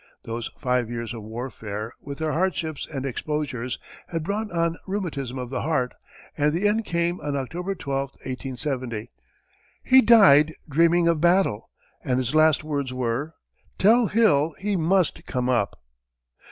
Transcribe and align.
Those 0.23 0.49
five 0.57 0.89
years 0.89 1.13
of 1.13 1.21
warfare, 1.21 1.93
with 2.01 2.17
their 2.17 2.31
hardships 2.31 2.87
and 2.91 3.05
exposures, 3.05 3.77
had 4.07 4.23
brought 4.23 4.49
on 4.49 4.77
rheumatism 4.87 5.37
of 5.37 5.51
the 5.51 5.61
heart, 5.61 5.93
and 6.35 6.51
the 6.53 6.67
end 6.67 6.85
came 6.85 7.21
on 7.21 7.35
October 7.35 7.75
12, 7.75 8.09
1870. 8.13 9.11
He 9.83 10.01
died 10.01 10.55
dreaming 10.67 11.07
of 11.07 11.21
battle, 11.21 11.69
and 12.03 12.17
his 12.17 12.33
last 12.33 12.63
words 12.63 12.91
were, 12.91 13.35
"Tell 13.77 14.07
Hill 14.07 14.55
he 14.57 14.75
must 14.75 15.23
come 15.27 15.47
up!" 15.47 15.79